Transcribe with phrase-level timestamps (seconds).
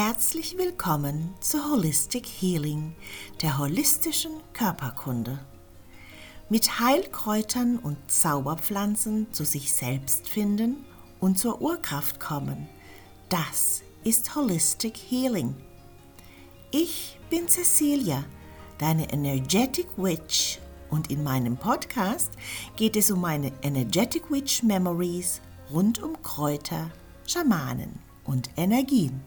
[0.00, 2.94] Herzlich willkommen zu Holistic Healing,
[3.42, 5.40] der holistischen Körperkunde.
[6.48, 10.84] Mit Heilkräutern und Zauberpflanzen zu sich selbst finden
[11.18, 12.68] und zur Urkraft kommen.
[13.28, 15.56] Das ist Holistic Healing.
[16.70, 18.24] Ich bin Cecilia,
[18.78, 22.30] deine Energetic Witch und in meinem Podcast
[22.76, 25.40] geht es um meine Energetic Witch Memories
[25.72, 26.88] rund um Kräuter,
[27.26, 29.24] Schamanen und Energien.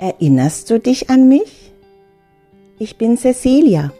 [0.00, 1.72] Erinnerst du dich an mich?
[2.78, 3.92] Ich bin Cecilia.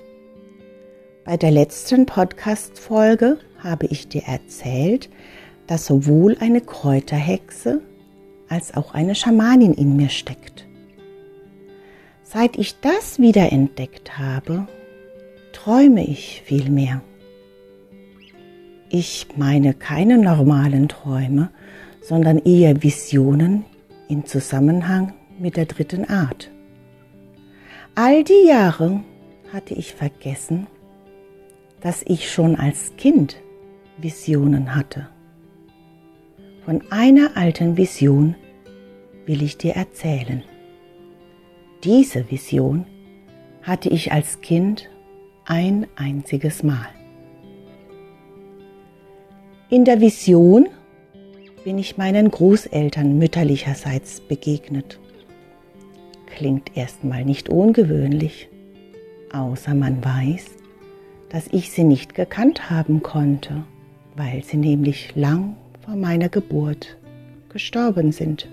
[1.26, 5.10] Bei der letzten Podcast-Folge habe ich dir erzählt,
[5.66, 7.82] dass sowohl eine Kräuterhexe
[8.48, 10.66] als auch eine Schamanin in mir steckt.
[12.22, 14.66] Seit ich das wiederentdeckt habe,
[15.52, 17.02] träume ich viel mehr.
[18.88, 21.50] Ich meine keine normalen Träume,
[22.00, 23.66] sondern eher Visionen
[24.08, 26.50] in Zusammenhang mit der dritten Art.
[27.94, 29.02] All die Jahre
[29.52, 30.66] hatte ich vergessen,
[31.80, 33.36] dass ich schon als Kind
[33.96, 35.08] Visionen hatte.
[36.64, 38.36] Von einer alten Vision
[39.26, 40.44] will ich dir erzählen.
[41.84, 42.86] Diese Vision
[43.62, 44.90] hatte ich als Kind
[45.46, 46.88] ein einziges Mal.
[49.70, 50.68] In der Vision
[51.64, 55.00] bin ich meinen Großeltern mütterlicherseits begegnet
[56.30, 58.48] klingt erstmal nicht ungewöhnlich,
[59.32, 60.46] außer man weiß,
[61.28, 63.64] dass ich sie nicht gekannt haben konnte,
[64.16, 66.96] weil sie nämlich lang vor meiner Geburt
[67.48, 68.48] gestorben sind.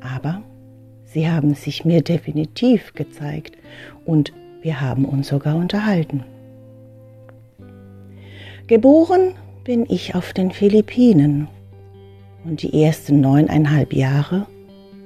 [0.00, 0.42] Aber
[1.04, 3.56] sie haben sich mir definitiv gezeigt
[4.04, 6.24] und wir haben uns sogar unterhalten.
[8.66, 9.34] Geboren
[9.64, 11.48] bin ich auf den Philippinen
[12.44, 14.46] und die ersten neuneinhalb Jahre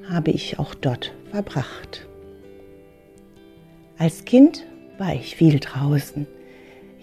[0.09, 2.07] habe ich auch dort verbracht.
[3.99, 4.65] Als Kind
[4.97, 6.27] war ich viel draußen.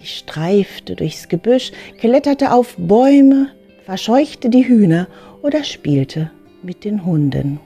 [0.00, 3.50] Ich streifte durchs Gebüsch, kletterte auf Bäume,
[3.84, 5.06] verscheuchte die Hühner
[5.42, 6.32] oder spielte
[6.64, 7.60] mit den Hunden.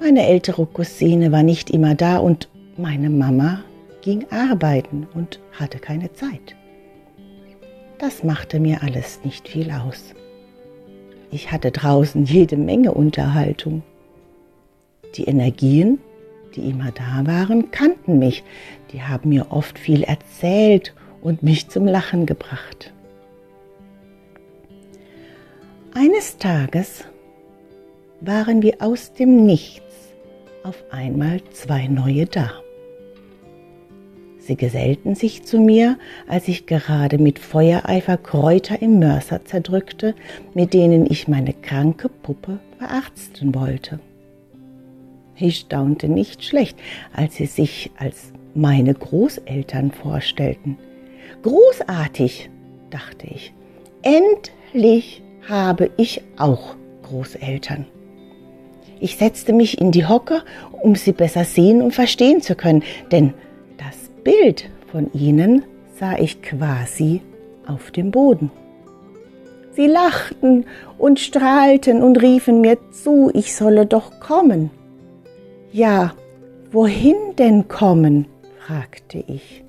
[0.00, 3.64] Meine ältere Cousine war nicht immer da und meine Mama
[4.02, 6.54] ging arbeiten und hatte keine Zeit.
[7.98, 10.14] Das machte mir alles nicht viel aus.
[11.32, 13.82] Ich hatte draußen jede Menge Unterhaltung.
[15.16, 15.98] Die Energien,
[16.54, 18.44] die immer da waren, kannten mich.
[18.92, 22.92] Die haben mir oft viel erzählt und mich zum Lachen gebracht.
[25.94, 27.04] Eines Tages
[28.20, 29.82] waren wir aus dem Nichts
[30.62, 32.52] auf einmal zwei neue da.
[34.38, 40.14] Sie gesellten sich zu mir, als ich gerade mit Feuereifer Kräuter im Mörser zerdrückte,
[40.54, 44.00] mit denen ich meine kranke Puppe verarzten wollte.
[45.42, 46.78] Ich staunte nicht schlecht,
[47.14, 50.76] als sie sich als meine Großeltern vorstellten.
[51.42, 52.50] Großartig,
[52.90, 53.54] dachte ich.
[54.02, 57.86] Endlich habe ich auch Großeltern.
[59.00, 60.42] Ich setzte mich in die Hocke,
[60.72, 63.32] um sie besser sehen und verstehen zu können, denn
[63.78, 65.64] das Bild von ihnen
[65.98, 67.22] sah ich quasi
[67.66, 68.50] auf dem Boden.
[69.72, 70.66] Sie lachten
[70.98, 74.70] und strahlten und riefen mir zu, ich solle doch kommen.
[75.72, 76.14] Ja,
[76.72, 78.26] wohin denn kommen?
[78.58, 79.64] fragte ich.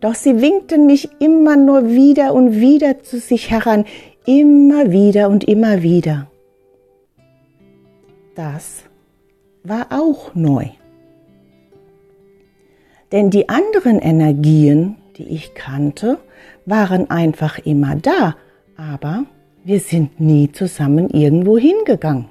[0.00, 3.84] Doch sie winkten mich immer nur wieder und wieder zu sich heran,
[4.26, 6.30] immer wieder und immer wieder.
[8.34, 8.84] Das
[9.64, 10.66] war auch neu.
[13.12, 16.18] Denn die anderen Energien, die ich kannte,
[16.66, 18.36] waren einfach immer da,
[18.76, 19.24] aber
[19.64, 22.26] wir sind nie zusammen irgendwo hingegangen.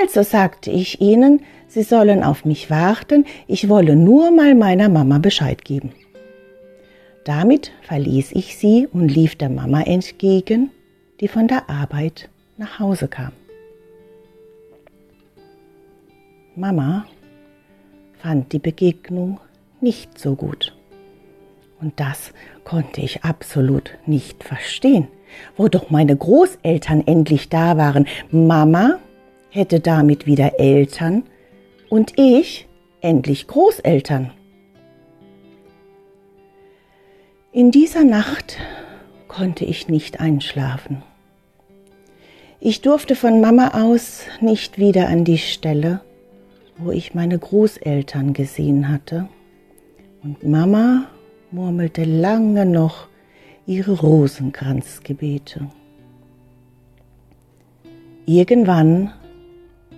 [0.00, 5.18] Also sagte ich ihnen, sie sollen auf mich warten, ich wolle nur mal meiner Mama
[5.18, 5.92] Bescheid geben.
[7.24, 10.70] Damit verließ ich sie und lief der Mama entgegen,
[11.20, 13.32] die von der Arbeit nach Hause kam.
[16.56, 17.04] Mama
[18.22, 19.38] fand die Begegnung
[19.80, 20.74] nicht so gut.
[21.80, 22.32] Und das
[22.64, 25.08] konnte ich absolut nicht verstehen.
[25.56, 28.98] Wo doch meine Großeltern endlich da waren, Mama
[29.50, 31.24] hätte damit wieder Eltern
[31.88, 32.68] und ich
[33.00, 34.30] endlich Großeltern.
[37.52, 38.58] In dieser Nacht
[39.26, 41.02] konnte ich nicht einschlafen.
[42.60, 46.00] Ich durfte von Mama aus nicht wieder an die Stelle,
[46.76, 49.28] wo ich meine Großeltern gesehen hatte,
[50.22, 51.06] und Mama
[51.50, 53.08] murmelte lange noch
[53.66, 55.70] ihre Rosenkranzgebete.
[58.26, 59.12] Irgendwann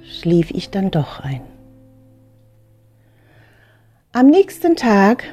[0.04, 1.42] schlief ich dann doch ein.
[4.12, 5.24] Am nächsten Tag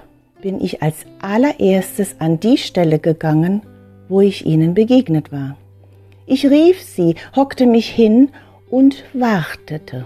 [0.42, 3.62] bin ich als allererstes an die Stelle gegangen,
[4.07, 5.57] wo ich ihnen begegnet war.
[6.25, 8.30] Ich rief sie, hockte mich hin
[8.69, 10.06] und wartete.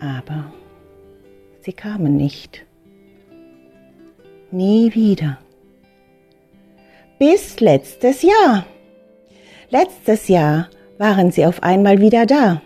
[0.00, 0.52] Aber
[1.60, 2.64] sie kamen nicht.
[4.50, 5.38] Nie wieder.
[7.18, 8.66] Bis letztes Jahr.
[9.68, 10.68] Letztes Jahr
[11.00, 12.60] waren sie auf einmal wieder da.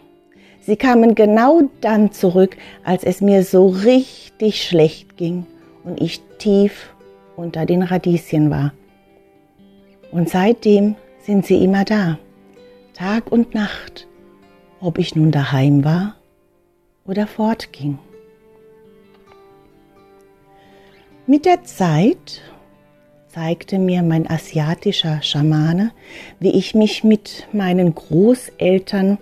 [0.60, 5.46] Sie kamen genau dann zurück, als es mir so richtig schlecht ging
[5.84, 6.92] und ich tief
[7.36, 8.72] unter den Radieschen war.
[10.10, 12.18] Und seitdem sind sie immer da,
[12.92, 14.08] Tag und Nacht,
[14.80, 16.16] ob ich nun daheim war
[17.06, 18.00] oder fortging.
[21.28, 22.42] Mit der Zeit
[23.34, 25.90] zeigte mir mein asiatischer Schamane,
[26.38, 29.18] wie ich mich mit meinen Großeltern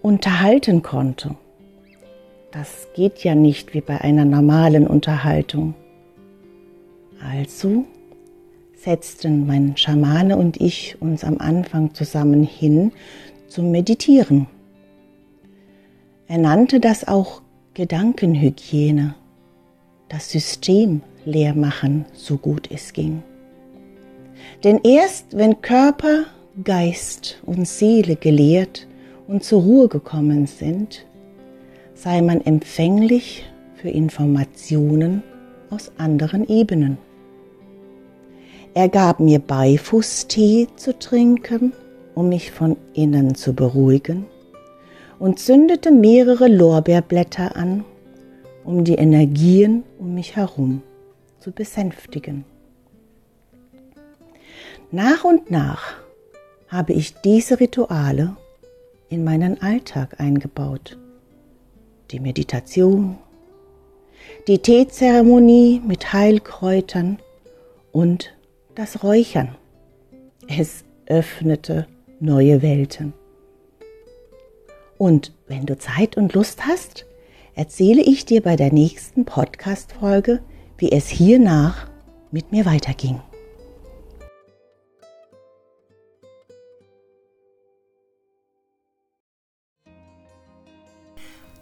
[0.00, 1.34] unterhalten konnte.
[2.50, 5.74] Das geht ja nicht wie bei einer normalen Unterhaltung.
[7.22, 7.84] Also
[8.74, 12.90] setzten mein Schamane und ich uns am Anfang zusammen hin
[13.48, 14.46] zum Meditieren.
[16.26, 17.42] Er nannte das auch
[17.74, 19.14] Gedankenhygiene,
[20.08, 23.22] das System leer machen, so gut es ging.
[24.64, 26.24] Denn erst wenn Körper,
[26.64, 28.86] Geist und Seele gelehrt
[29.26, 31.06] und zur Ruhe gekommen sind,
[31.94, 33.44] sei man empfänglich
[33.76, 35.22] für Informationen
[35.70, 36.98] aus anderen Ebenen.
[38.74, 41.72] Er gab mir Beifußtee zu trinken,
[42.14, 44.26] um mich von innen zu beruhigen,
[45.18, 47.84] und zündete mehrere Lorbeerblätter an,
[48.64, 50.82] um die Energien um mich herum
[51.40, 52.44] zu besänftigen.
[54.92, 55.94] Nach und nach
[56.68, 58.36] habe ich diese Rituale
[59.08, 60.98] in meinen Alltag eingebaut.
[62.10, 63.18] Die Meditation,
[64.46, 67.18] die Teezeremonie mit Heilkräutern
[67.92, 68.34] und
[68.74, 69.56] das Räuchern.
[70.48, 71.86] Es öffnete
[72.20, 73.12] neue Welten.
[74.98, 77.06] Und wenn du Zeit und Lust hast,
[77.54, 80.40] erzähle ich dir bei der nächsten Podcast-Folge,
[80.80, 81.86] wie es hiernach
[82.30, 83.20] mit mir weiterging.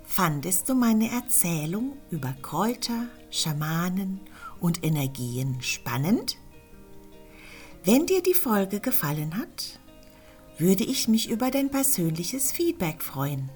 [0.04, 4.20] Fandest du meine Erzählung über Kräuter, Schamanen
[4.60, 6.36] und Energien spannend?
[7.84, 9.80] Wenn dir die Folge gefallen hat,
[10.58, 13.50] würde ich mich über dein persönliches Feedback freuen.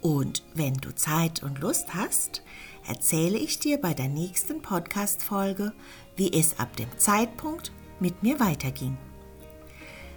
[0.00, 2.42] Und wenn du Zeit und Lust hast,
[2.86, 5.72] erzähle ich dir bei der nächsten Podcast-Folge,
[6.16, 8.96] wie es ab dem Zeitpunkt mit mir weiterging.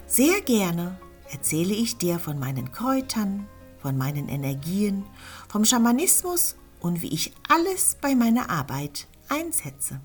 [0.06, 0.98] Sehr gerne
[1.30, 3.46] erzähle ich dir von meinen Kräutern,
[3.80, 5.04] von meinen Energien,
[5.48, 10.00] vom Schamanismus und wie ich alles bei meiner Arbeit einsetze.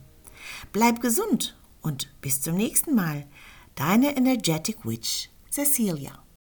[0.72, 3.26] Bleib gesund und bis zum nächsten Mal.
[3.76, 6.23] Deine Energetic Witch, Cecilia.